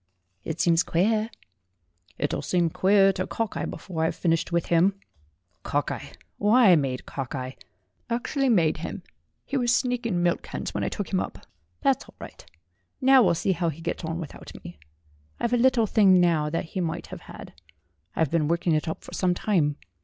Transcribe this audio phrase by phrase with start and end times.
[0.43, 1.29] "It seems queer."
[2.17, 4.95] "It'll seem queerer to Cockeye before I've finished with him.
[5.61, 6.13] Cockeye?
[6.39, 7.51] Why, I made Cockeye
[8.09, 9.03] actually made him!
[9.45, 11.45] He was sneaking milk cans when I took him up.
[11.81, 12.43] That's all right;
[12.99, 14.79] now we'll see how he gets on without me.
[15.39, 17.53] I've a little thing now that he might have had.
[18.15, 19.75] I've been working it up for some time.